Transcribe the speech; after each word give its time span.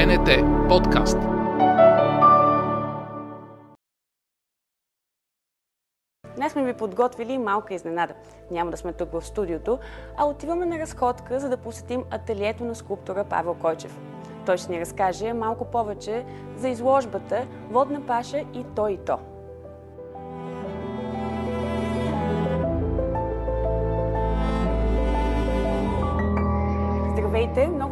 БНТ 0.00 0.28
подкаст. 0.68 1.18
Днес 6.36 6.52
сме 6.52 6.64
ви 6.64 6.72
подготвили 6.72 7.38
малка 7.38 7.74
изненада. 7.74 8.14
Няма 8.50 8.70
да 8.70 8.76
сме 8.76 8.92
тук 8.92 9.12
в 9.12 9.22
студиото, 9.26 9.78
а 10.16 10.24
отиваме 10.24 10.66
на 10.66 10.78
разходка, 10.78 11.40
за 11.40 11.48
да 11.48 11.56
посетим 11.56 12.04
ателието 12.10 12.64
на 12.64 12.74
скулптора 12.74 13.24
Павел 13.24 13.54
Койчев. 13.54 13.98
Той 14.46 14.56
ще 14.56 14.72
ни 14.72 14.80
разкаже 14.80 15.32
малко 15.32 15.64
повече 15.64 16.24
за 16.56 16.68
изложбата 16.68 17.46
Водна 17.70 18.06
паша 18.06 18.38
и 18.38 18.64
то 18.76 18.88
и 18.88 18.96
то. 18.96 19.18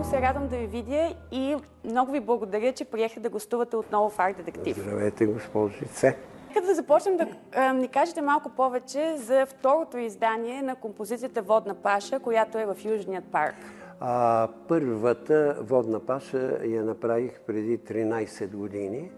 Се 0.09 0.20
радвам 0.20 0.48
да 0.48 0.56
ви 0.56 0.66
видя 0.66 1.14
и 1.32 1.56
много 1.84 2.12
ви 2.12 2.21
благодаря, 2.21 2.72
че 2.72 2.85
приехте 2.85 3.21
да 3.21 3.29
гостувате 3.29 3.76
отново 3.76 4.11
в 4.11 4.18
Арт 4.18 4.36
Детектив. 4.36 4.76
Здравейте, 4.81 5.26
госпожице. 5.26 6.17
Нека 6.48 6.67
да 6.67 6.75
започнем 6.75 7.17
да 7.17 7.26
а, 7.54 7.72
ни 7.72 7.89
кажете 7.89 8.22
малко 8.22 8.50
повече 8.50 9.17
за 9.17 9.46
второто 9.46 9.98
издание 9.98 10.62
на 10.62 10.76
композицията 10.76 11.43
Водна 11.43 11.75
паша, 11.75 12.18
която 12.21 12.58
е 12.58 12.67
в 12.67 12.76
Южният 12.84 13.25
парк. 13.25 13.54
А, 14.00 14.48
първата 14.68 15.57
водна 15.61 16.00
паша 16.00 16.59
я 16.64 16.84
направих 16.84 17.40
преди 17.40 17.79
13 17.79 18.50
години 18.50 19.11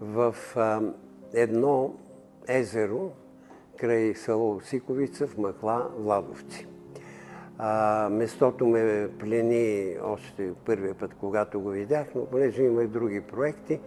в 0.00 0.34
а, 0.56 0.80
едно 1.34 1.94
езеро 2.48 3.10
край 3.76 4.14
село 4.14 4.60
Сиковица 4.60 5.26
в 5.26 5.38
Махла, 5.38 5.86
Владовци. 5.98 6.66
А, 7.58 8.08
местото 8.12 8.66
ме 8.66 9.08
плени 9.18 9.96
още 10.02 10.52
първия 10.64 10.94
път, 10.94 11.14
когато 11.14 11.60
го 11.60 11.68
видях, 11.68 12.06
но 12.14 12.26
понеже 12.26 12.62
има 12.62 12.82
и 12.82 12.86
други 12.86 13.20
проекти, 13.20 13.80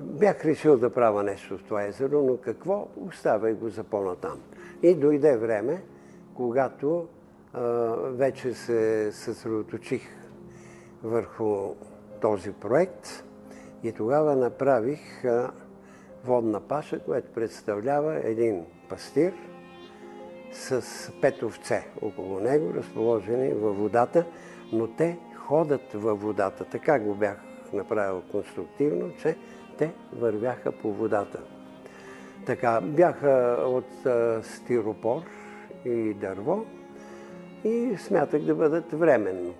бях 0.00 0.44
решил 0.44 0.78
да 0.78 0.90
правя 0.90 1.22
нещо 1.22 1.58
в 1.58 1.64
това 1.64 1.84
езеро, 1.84 2.22
но 2.22 2.36
какво? 2.36 2.88
Оставяй 2.96 3.54
го 3.54 3.68
за 3.68 3.84
по-натам. 3.84 4.40
И 4.82 4.94
дойде 4.94 5.36
време, 5.36 5.82
когато 6.34 7.08
а, 7.52 7.60
вече 7.96 8.54
се 8.54 9.12
съсредоточих 9.12 10.02
върху 11.02 11.74
този 12.20 12.52
проект 12.52 13.24
и 13.82 13.92
тогава 13.92 14.36
направих 14.36 15.24
а, 15.24 15.50
водна 16.24 16.60
паша, 16.60 16.98
която 16.98 17.32
представлява 17.32 18.20
един 18.24 18.64
пастир 18.88 19.32
с 20.66 21.12
пет 21.20 21.42
овце 21.42 21.86
около 22.02 22.40
него, 22.40 22.74
разположени 22.74 23.52
във 23.54 23.78
водата, 23.78 24.24
но 24.72 24.86
те 24.86 25.18
ходят 25.34 25.92
във 25.94 26.22
водата. 26.22 26.64
Така 26.64 26.98
го 26.98 27.14
бях 27.14 27.36
направил 27.72 28.22
конструктивно, 28.30 29.10
че 29.22 29.36
те 29.78 29.92
вървяха 30.12 30.72
по 30.72 30.92
водата. 30.92 31.40
Така, 32.46 32.80
бяха 32.80 33.56
от 33.66 34.06
а, 34.06 34.42
стиропор 34.42 35.22
и 35.84 36.14
дърво 36.14 36.64
и 37.64 37.96
смятах 37.98 38.42
да 38.42 38.54
бъдат 38.54 38.92
временно. 38.92 39.54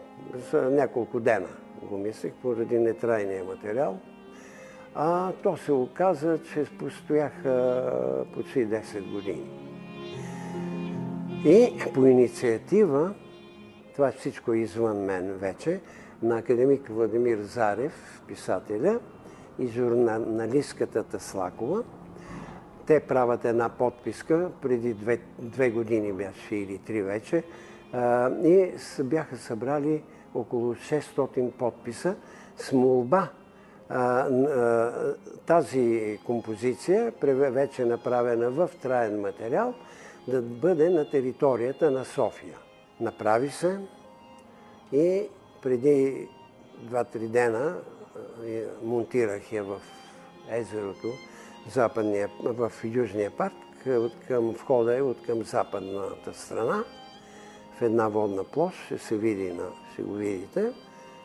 За 0.53 0.63
няколко 0.63 1.21
дена 1.21 1.49
го 1.83 1.99
мислех, 1.99 2.33
поради 2.43 2.79
нетрайния 2.79 3.45
материал. 3.45 3.99
А 4.95 5.33
то 5.33 5.57
се 5.57 5.73
оказа, 5.73 6.39
че 6.53 6.65
постояха 6.79 7.85
почти 8.35 8.67
10 8.67 9.13
години. 9.13 9.66
И 11.47 11.73
по 11.95 12.07
инициатива, 12.07 13.15
това 13.95 14.13
всичко 14.13 14.53
е 14.53 14.59
извън 14.59 14.97
мен 14.97 15.33
вече, 15.33 15.81
на 16.23 16.39
академик 16.39 16.89
Владимир 16.89 17.39
Зарев, 17.39 18.23
писателя, 18.27 19.01
и 19.59 19.67
журналистката 19.67 21.03
Таслакова. 21.03 21.83
Те 22.87 23.01
правят 23.01 23.45
една 23.45 23.69
подписка, 23.69 24.51
преди 24.63 24.95
две, 24.95 25.21
две 25.39 25.71
години 25.71 26.13
беше 26.13 26.57
или 26.57 26.79
три 26.79 27.03
вече, 27.03 27.43
а, 27.93 28.31
и 28.45 28.73
бяха 29.03 29.37
събрали 29.37 30.03
около 30.35 30.75
600 30.75 31.51
подписа 31.51 32.17
с 32.57 32.73
молба 32.73 33.29
а, 33.89 33.99
а, 33.99 34.93
тази 35.47 36.19
композиция, 36.25 37.13
вече 37.23 37.85
направена 37.85 38.51
в 38.51 38.71
траен 38.83 39.21
материал, 39.21 39.75
да 40.29 40.43
бъде 40.43 40.91
на 40.91 41.11
територията 41.11 41.91
на 41.91 42.05
София. 42.05 42.59
Направи 43.01 43.51
се 43.51 43.81
и 44.93 45.29
преди 45.63 46.29
2-3 46.85 47.29
дена 47.29 47.77
монтирах 48.83 49.53
я 49.53 49.65
в 49.65 49.81
езерото, 50.51 51.09
западния, 51.73 52.31
в 52.45 52.73
Южния 52.85 53.31
парк, 53.31 53.55
към 54.29 54.51
входа 54.51 54.97
е 54.97 55.03
от 55.03 55.23
към 55.27 55.43
западната 55.43 56.35
страна, 56.35 56.85
в 57.79 57.83
една 57.83 58.09
водна 58.09 58.45
площ, 58.45 58.85
ще 58.85 58.99
се 58.99 59.17
види, 59.17 59.53
на, 59.53 59.65
ще 59.93 60.03
го 60.03 60.13
видите. 60.15 60.73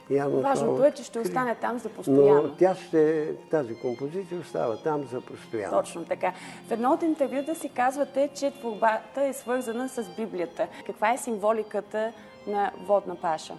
Явно 0.10 0.42
Важното 0.42 0.76
това, 0.76 0.88
е, 0.88 0.92
че 0.92 1.04
ще 1.04 1.20
остане 1.20 1.56
там 1.56 1.80
за 1.80 1.90
постоянно. 1.90 2.42
Но 2.42 2.56
тя 2.56 2.76
ще, 2.76 3.34
тази 3.52 3.76
композиция 3.76 4.40
остава 4.40 4.78
там 4.78 5.04
за 5.12 5.22
постоянно. 5.22 5.78
Точно 5.78 6.06
така. 6.06 6.34
В 6.68 6.72
едно 6.72 6.92
от 6.92 7.02
интервюта 7.02 7.56
си 7.56 7.70
казвате, 7.70 8.30
че 8.36 8.52
творбата 8.52 9.24
е 9.24 9.34
свързана 9.34 9.90
с 9.90 10.16
Библията. 10.18 10.68
Каква 10.86 11.14
е 11.14 11.18
символиката 11.18 12.14
на 12.48 12.72
водна 12.88 13.16
паша? 13.16 13.54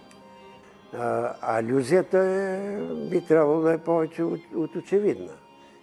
А, 0.97 1.33
алюзията 1.41 2.17
е, 2.17 2.77
би 3.09 3.25
трябвало 3.25 3.61
да 3.61 3.73
е 3.73 3.77
повече 3.77 4.23
от, 4.23 4.41
от 4.55 4.75
очевидна. 4.75 5.33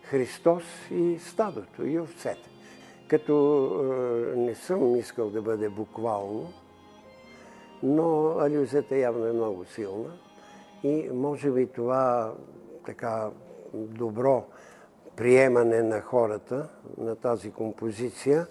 Христос 0.03 0.63
и 0.91 1.19
стадото, 1.19 1.87
и 1.87 2.01
овцете. 2.01 2.51
Като 3.09 3.67
е, 4.35 4.37
не 4.37 4.55
съм 4.55 4.97
искал 4.97 5.31
да 5.31 5.43
бъде 5.43 5.69
буквално, 5.69 6.53
но 7.83 8.39
алюзията 8.39 8.97
явно 8.97 9.27
е 9.27 9.33
много 9.33 9.65
силна. 9.65 10.11
И 10.83 11.11
може 11.13 11.51
би 11.51 11.67
това 11.67 12.33
така 12.87 13.31
добро 13.73 14.45
приемане 15.17 15.83
на 15.83 16.01
хората 16.01 16.69
на 16.99 17.17
тази 17.17 17.51
композиция, 17.51 18.47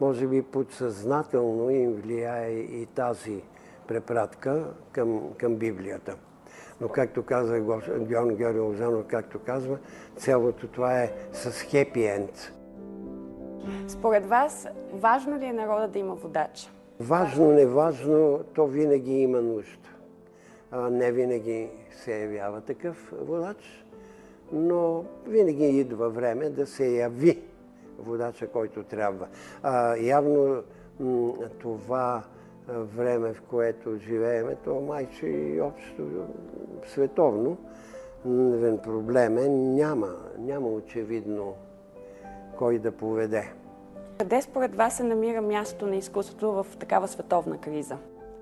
може 0.00 0.26
би 0.26 0.42
подсъзнателно 0.42 1.70
им 1.70 1.92
влияе 1.92 2.50
и 2.52 2.86
тази 2.86 3.42
препратка 3.88 4.64
към, 4.92 5.34
към 5.38 5.56
Библията. 5.56 6.16
Но 6.80 6.88
както 6.88 7.22
каза 7.22 7.60
Георг 7.60 8.36
Георги 8.36 8.58
Лозанов, 8.58 9.04
както 9.06 9.38
казва, 9.38 9.78
цялото 10.16 10.68
това 10.68 11.02
е 11.02 11.12
с 11.32 11.62
хепи 11.62 12.04
енд. 12.04 12.52
Според 13.88 14.26
вас, 14.26 14.68
важно 14.92 15.38
ли 15.38 15.44
е 15.44 15.52
народа 15.52 15.88
да 15.88 15.98
има 15.98 16.14
водач? 16.14 16.70
Важно, 17.00 17.52
неважно, 17.52 18.40
то 18.54 18.66
винаги 18.66 19.12
има 19.12 19.40
нужда. 19.40 19.93
Не 20.74 21.12
винаги 21.12 21.70
се 21.90 22.20
явява 22.20 22.60
такъв 22.60 23.12
водач, 23.20 23.84
но 24.52 25.04
винаги 25.26 25.64
идва 25.64 26.10
време 26.10 26.50
да 26.50 26.66
се 26.66 26.88
яви 26.88 27.42
водача, 27.98 28.48
който 28.48 28.82
трябва. 28.82 29.26
А, 29.62 29.96
явно 29.96 30.62
това 31.58 32.22
време, 32.68 33.32
в 33.32 33.42
което 33.42 33.96
живееме, 33.96 34.56
то 34.64 34.80
майче 34.80 35.26
и 35.26 35.60
общо 35.60 36.02
световно 36.86 37.56
проблем 38.82 39.38
е, 39.38 39.48
няма, 39.48 40.08
няма 40.38 40.68
очевидно 40.68 41.54
кой 42.58 42.78
да 42.78 42.92
поведе. 42.92 43.52
Къде 44.18 44.42
според 44.42 44.74
вас 44.74 44.96
се 44.96 45.02
намира 45.02 45.42
мястото 45.42 45.86
на 45.86 45.96
изкуството 45.96 46.52
в 46.52 46.66
такава 46.78 47.08
световна 47.08 47.58
криза? 47.60 47.96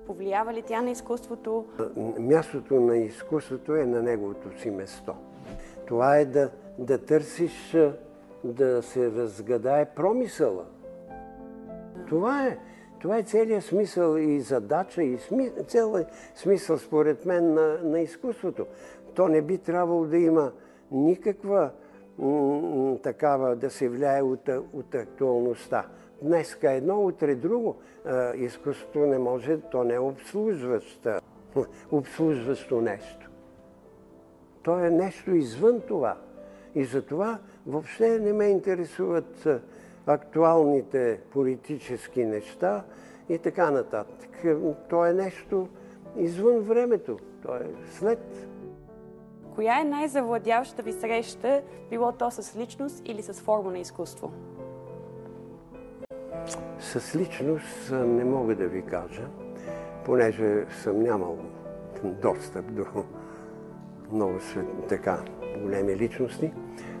Повлиява 0.07 0.53
ли 0.53 0.61
тя 0.61 0.81
на 0.81 0.91
изкуството? 0.91 1.65
Мястото 2.19 2.79
на 2.79 2.97
изкуството 2.97 3.75
е 3.75 3.85
на 3.85 4.01
неговото 4.01 4.59
си 4.59 4.71
место. 4.71 5.15
Това 5.87 6.17
е 6.17 6.25
да, 6.25 6.49
да 6.79 6.97
търсиш 6.97 7.77
да 8.43 8.81
се 8.81 9.11
разгадае 9.11 9.85
промисъла. 9.85 10.65
Това 12.07 12.47
е. 12.47 12.57
Това 12.99 13.17
е 13.17 13.23
целият 13.23 13.63
смисъл 13.63 14.17
и 14.17 14.39
задача, 14.39 15.03
и 15.03 15.17
сми... 15.17 15.51
целият 15.67 16.07
смисъл, 16.35 16.77
според 16.77 17.25
мен, 17.25 17.53
на, 17.53 17.77
на 17.83 17.99
изкуството. 17.99 18.65
То 19.13 19.27
не 19.27 19.41
би 19.41 19.57
трябвало 19.57 20.05
да 20.05 20.17
има 20.17 20.51
никаква 20.91 21.69
такава 23.03 23.55
да 23.55 23.69
се 23.69 23.89
влияе 23.89 24.21
от, 24.21 24.49
от 24.73 24.95
актуалността. 24.95 25.85
Днеска 26.21 26.71
едно, 26.71 27.05
утре 27.05 27.35
друго. 27.35 27.75
Изкуството 28.35 28.99
не 28.99 29.19
може, 29.19 29.61
то 29.61 29.83
не 29.83 29.93
е 29.93 29.99
обслужващо, 29.99 31.19
обслужващо 31.91 32.81
нещо. 32.81 33.29
То 34.63 34.79
е 34.79 34.89
нещо 34.89 35.35
извън 35.35 35.81
това. 35.87 36.17
И 36.75 36.85
затова 36.85 37.39
въобще 37.67 38.19
не 38.19 38.33
ме 38.33 38.45
интересуват 38.45 39.47
актуалните 40.05 41.19
политически 41.31 42.25
неща 42.25 42.83
и 43.29 43.37
така 43.37 43.71
нататък. 43.71 44.29
То 44.89 45.05
е 45.05 45.13
нещо 45.13 45.67
извън 46.17 46.59
времето. 46.59 47.17
То 47.43 47.55
е 47.55 47.67
след. 47.91 48.47
Коя 49.55 49.81
е 49.81 49.83
най-завладяващата 49.83 50.83
ви 50.83 50.93
среща, 50.93 51.61
било 51.89 52.11
то 52.11 52.31
с 52.31 52.55
личност 52.57 53.01
или 53.05 53.21
с 53.21 53.33
форма 53.33 53.71
на 53.71 53.79
изкуство? 53.79 54.31
С 56.79 57.15
личност 57.15 57.91
не 57.91 58.23
мога 58.23 58.55
да 58.55 58.67
ви 58.67 58.81
кажа, 58.81 59.27
понеже 60.05 60.65
съм 60.69 61.03
нямал 61.03 61.37
достъп 62.03 62.71
до 62.71 62.85
много 64.11 64.39
така 64.89 65.17
големи 65.61 65.95
личности. 65.95 66.51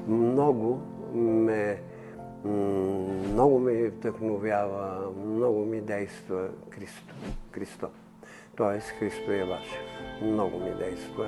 Много 0.07 0.81
ме, 1.13 1.81
много 3.33 3.59
ме 3.59 3.87
вдъхновява, 3.87 5.11
много 5.25 5.65
ми 5.65 5.81
действа 5.81 6.47
Христо. 6.69 7.15
Христо. 7.51 7.87
Тоест 8.55 8.87
Христо 8.87 9.31
е 9.31 9.43
Вашев. 9.43 9.81
Много 10.21 10.59
ми 10.59 10.71
действа, 10.79 11.27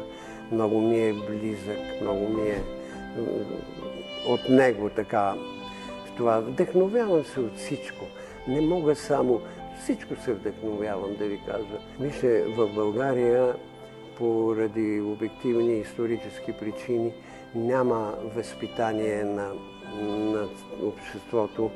много 0.52 0.82
ми 0.82 1.00
е 1.00 1.14
близък, 1.14 2.02
много 2.02 2.30
ми 2.30 2.50
е 2.50 2.64
от 4.28 4.50
него 4.50 4.90
така 4.90 5.36
това. 6.18 6.40
Вдъхновявам 6.40 7.24
се 7.24 7.40
от 7.40 7.58
всичко. 7.58 8.06
Не 8.48 8.62
мога 8.62 8.96
само 8.96 9.42
всичко 9.80 10.16
се 10.16 10.34
вдъхновявам 10.34 11.16
да 11.20 11.26
ви 11.26 11.40
кажа. 11.46 11.80
Вижте, 12.00 12.44
в 12.44 12.68
България 12.68 13.56
поради 14.18 15.02
обективни 15.02 15.80
исторически 15.80 16.52
причини 16.52 17.14
няма 17.56 18.16
възпитание 18.36 19.24
на, 19.24 19.54
на 20.02 20.48
обществото 20.84 21.72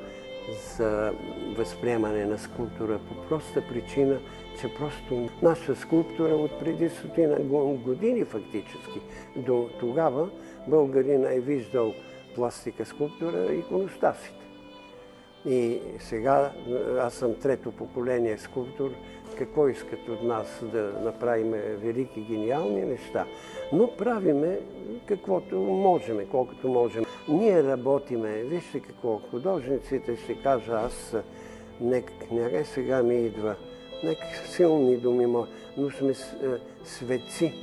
за 0.78 1.14
възприемане 1.58 2.26
на 2.26 2.38
скулптура 2.38 3.00
по 3.10 3.30
проста 3.30 3.68
причина, 3.68 4.20
че 4.62 4.74
просто 4.74 5.30
наша 5.42 5.76
скулптура 5.76 6.36
от 6.36 6.60
преди 6.60 6.90
стотина 6.90 7.40
години 7.86 8.26
фактически. 8.26 9.02
До 9.36 9.70
тогава 9.80 10.30
българина 10.68 11.34
е 11.34 11.40
виждал 11.40 11.94
пластика, 12.36 12.86
скулптура 12.86 13.54
иконостасите. 13.54 14.46
И 15.46 15.80
сега 16.00 16.52
аз 17.00 17.14
съм 17.14 17.36
трето 17.36 17.72
поколение 17.72 18.38
скулптор. 18.38 18.92
Какво 19.38 19.68
искат 19.68 20.10
от 20.10 20.24
нас 20.24 20.64
да 20.72 20.94
направим 21.04 21.52
велики, 21.52 22.22
гениални 22.22 22.82
неща? 22.82 23.26
Но 23.74 23.96
правиме 23.96 24.60
каквото 25.06 25.56
можем, 25.60 26.28
колкото 26.32 26.68
можем. 26.70 27.06
Ние 27.30 27.64
работиме, 27.64 28.44
вижте 28.44 28.80
какво, 28.80 29.18
художниците 29.32 30.16
ще 30.16 30.42
кажа 30.42 30.74
аз, 30.74 31.16
нека, 31.82 32.14
нека 32.32 32.66
сега 32.66 33.04
ми 33.04 33.16
идва, 33.16 33.56
нека 34.04 34.26
силни 34.46 34.98
думи, 34.98 35.26
но 35.78 35.90
сме 35.90 36.14
светци 36.84 37.54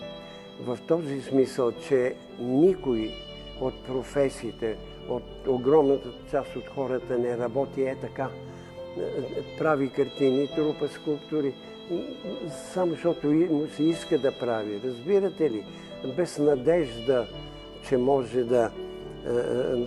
в 0.60 0.78
този 0.88 1.22
смисъл, 1.22 1.72
че 1.72 2.14
никой 2.40 3.14
от 3.60 3.84
професиите, 3.86 4.76
от 5.08 5.46
огромната 5.46 6.08
част 6.30 6.56
от 6.56 6.66
хората 6.66 7.18
не 7.18 7.38
работи 7.38 7.82
е 7.82 7.96
така. 8.00 8.28
Прави 9.58 9.90
картини, 9.90 10.48
трупа 10.54 10.88
скулптури, 10.88 11.54
само 12.72 12.92
защото 12.92 13.26
му 13.26 13.66
се 13.66 13.82
иска 13.82 14.18
да 14.18 14.38
прави. 14.38 14.80
Разбирате 14.84 15.50
ли? 15.50 15.64
Без 16.16 16.38
надежда, 16.38 17.26
че 17.88 17.96
може 17.96 18.44
да, 18.44 18.70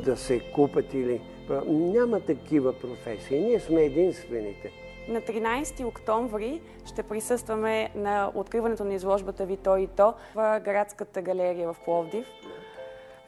да 0.06 0.18
се 0.18 0.40
купат 0.40 0.94
или... 0.94 1.22
Няма 1.68 2.20
такива 2.20 2.74
професии. 2.74 3.40
Ние 3.40 3.60
сме 3.60 3.82
единствените. 3.82 4.72
На 5.10 5.22
13 5.22 5.86
октомври 5.86 6.62
ще 6.86 7.04
присъстваме 7.04 7.90
на 7.96 8.32
откриването 8.36 8.84
на 8.84 8.94
изложбата 8.94 9.46
Ви 9.46 9.58
то 9.58 9.78
и 9.78 9.88
то 9.88 10.14
в 10.36 10.60
Градската 10.66 11.22
галерия 11.22 11.74
в 11.74 11.76
Пловдив. 11.86 12.26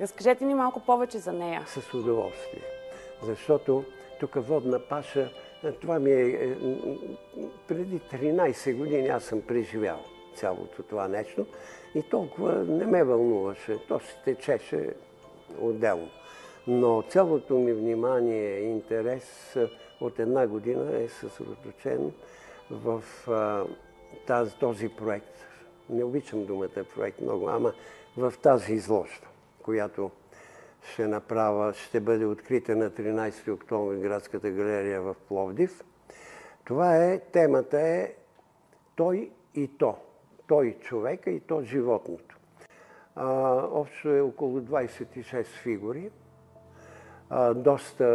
Разкажете 0.02 0.46
ни 0.46 0.56
малко 0.56 0.80
повече 0.80 1.18
за 1.18 1.34
нея. 1.34 1.64
С 1.68 1.94
удоволствие. 1.94 2.62
Защото 3.24 3.84
тук 4.20 4.36
водна 4.36 4.80
паша, 4.80 5.30
това 5.82 6.00
ми 6.00 6.12
е, 6.12 6.26
е 6.26 6.56
преди 7.68 8.00
13 8.00 8.78
години 8.78 9.08
аз 9.08 9.24
съм 9.24 9.42
преживял 9.42 10.00
цялото 10.36 10.84
това 10.84 11.08
нещо 11.08 11.46
и 11.96 12.04
толкова 12.04 12.54
не 12.54 12.86
ме 12.86 13.04
вълнуваше. 13.04 13.78
То 13.88 14.00
се 14.00 14.16
течеше 14.26 14.94
отделно. 15.60 16.10
Но 16.68 17.04
цялото 17.10 17.56
ми 17.56 17.74
внимание 17.74 18.60
и 18.60 18.64
интерес 18.64 19.56
от 20.02 20.20
една 20.20 20.48
година 20.48 20.98
е 20.98 21.08
съсредоточен 21.08 22.12
в 22.72 23.04
а, 23.28 23.66
тази, 24.28 24.56
този 24.56 24.90
проект. 24.90 25.36
Не 25.90 26.04
обичам 26.04 26.46
думата 26.46 26.84
проект 26.96 27.22
много, 27.22 27.50
ама 27.50 27.74
в 28.18 28.34
тази 28.42 28.74
изложба 28.74 29.31
която 29.62 30.12
ще 30.82 31.08
направя, 31.08 31.74
ще 31.74 32.00
бъде 32.00 32.26
открита 32.26 32.76
на 32.76 32.90
13 32.90 33.54
октомври 33.54 34.00
градската 34.00 34.52
галерия 34.52 35.02
в 35.02 35.16
Пловдив. 35.28 35.84
Това 36.64 36.98
е, 36.98 37.20
темата 37.20 37.80
е 37.80 38.14
той 38.96 39.32
и 39.56 39.68
то. 39.78 39.96
Той 40.48 40.78
човека 40.82 41.32
и 41.32 41.40
то 41.40 41.62
животното. 41.62 42.38
А, 43.16 43.28
общо 43.72 44.10
е 44.10 44.22
около 44.22 44.60
26 44.60 45.44
фигури. 45.44 46.10
А, 47.30 47.54
доста 47.54 48.06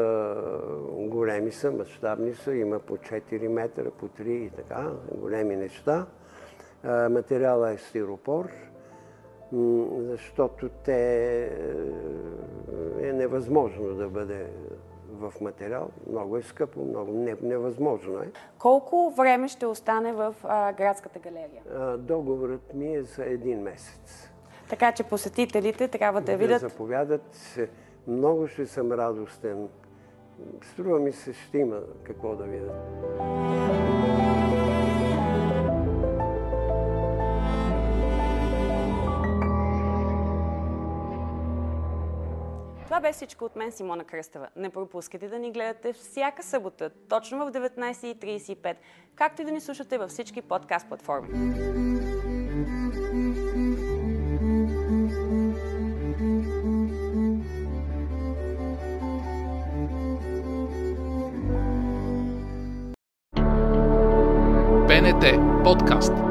големи 0.90 1.52
са, 1.52 1.70
мащабни 1.70 2.34
са, 2.34 2.54
има 2.54 2.78
по 2.78 2.96
4 2.96 3.48
метра, 3.48 3.90
по 3.90 4.08
3 4.08 4.22
и 4.22 4.50
така, 4.50 4.90
големи 5.12 5.56
неща. 5.56 6.06
А, 6.82 7.08
материала 7.08 7.72
е 7.72 7.78
стиропор 7.78 8.48
защото 10.10 10.69
те 10.69 11.44
е 13.00 13.12
невъзможно 13.12 13.94
да 13.94 14.08
бъде 14.08 14.46
в 15.12 15.32
материал. 15.40 15.88
Много 16.10 16.37
е 16.37 16.43
скъпо, 16.43 16.81
много 16.81 17.12
невъзможно 17.43 18.19
е. 18.19 18.31
Колко 18.58 19.10
време 19.16 19.48
ще 19.48 19.66
остане 19.66 20.12
в 20.12 20.34
а, 20.44 20.72
градската 20.72 21.19
галерия? 21.19 21.62
А, 21.75 21.96
договорът 21.96 22.75
ми 22.75 22.96
е 22.96 23.02
за 23.02 23.25
един 23.25 23.60
месец. 23.60 24.31
Така 24.69 24.93
че 24.93 25.02
посетителите 25.02 25.88
трябва 25.88 26.20
да, 26.20 26.32
да 26.32 26.37
видят... 26.38 26.62
Да 26.62 26.69
заповядат. 26.69 27.58
Много 28.06 28.46
ще 28.46 28.66
съм 28.66 28.93
радостен. 28.93 29.69
Струва 30.62 30.98
ми 30.98 31.12
се, 31.12 31.32
ще 31.32 31.58
има 31.58 31.81
какво 32.02 32.37
да 32.37 32.44
видят. 32.44 32.76
Това 42.96 43.08
бе 43.08 43.12
всичко 43.12 43.44
от 43.44 43.56
мен, 43.56 43.72
Симона 43.72 44.05
Кръстева. 44.05 44.48
Не 44.56 44.70
пропускайте 44.70 45.29
да 45.29 45.38
ни 45.38 45.53
гледате 45.53 45.93
всяка 45.93 46.43
събота, 46.43 46.91
точно 47.08 47.46
в 47.46 47.53
19.35, 47.53 48.76
както 49.15 49.43
и 49.43 49.44
да 49.44 49.50
ни 49.50 49.60
слушате 49.60 49.98
във 49.98 50.10
всички 50.10 50.43
подкаст 50.43 50.88
платформи. 50.88 51.29
Подкаст. 65.65 66.25